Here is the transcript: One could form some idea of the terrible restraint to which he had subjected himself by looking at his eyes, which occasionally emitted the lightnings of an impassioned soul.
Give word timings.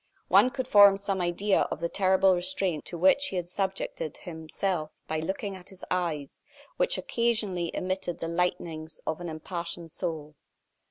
One 0.29 0.49
could 0.49 0.67
form 0.67 0.97
some 0.97 1.21
idea 1.21 1.67
of 1.69 1.79
the 1.79 1.87
terrible 1.87 2.33
restraint 2.33 2.85
to 2.85 2.97
which 2.97 3.27
he 3.27 3.35
had 3.35 3.47
subjected 3.47 4.17
himself 4.17 4.99
by 5.07 5.19
looking 5.19 5.55
at 5.55 5.69
his 5.69 5.85
eyes, 5.91 6.41
which 6.77 6.97
occasionally 6.97 7.69
emitted 7.75 8.17
the 8.17 8.27
lightnings 8.27 8.99
of 9.05 9.21
an 9.21 9.29
impassioned 9.29 9.91
soul. 9.91 10.37